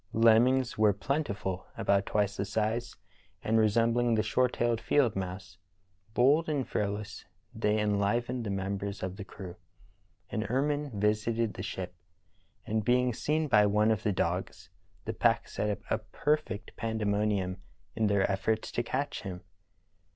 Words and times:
Lemmings 0.13 0.79
were 0.79 0.93
plentiful, 0.93 1.67
about 1.77 2.07
twice 2.07 2.35
the 2.35 2.43
size 2.43 2.93
of 2.93 2.99
and 3.43 3.59
resembling 3.59 4.15
the 4.15 4.23
short 4.23 4.53
tailed 4.53 4.81
field 4.81 5.15
mouse. 5.15 5.59
Bold 6.15 6.49
and 6.49 6.67
fearless, 6.67 7.25
they 7.53 7.79
enlivened 7.79 8.43
the 8.43 8.49
members 8.49 9.03
of 9.03 9.15
the 9.15 9.23
crew. 9.23 9.57
An 10.31 10.43
ermine 10.45 10.89
visited 10.99 11.53
the 11.53 11.61
ship, 11.61 11.93
and, 12.65 12.83
being 12.83 13.13
seen 13.13 13.47
by 13.47 13.67
one 13.67 13.91
of 13.91 14.01
the 14.01 14.11
dogs, 14.11 14.71
the 15.05 15.13
pack 15.13 15.47
set 15.47 15.69
up 15.69 15.81
a 15.91 15.99
perfect 15.99 16.75
pandemonium 16.75 17.57
in 17.95 18.07
their 18.07 18.23
efforts 18.31 18.71
to 18.71 18.81
catch 18.81 19.21
him. 19.21 19.41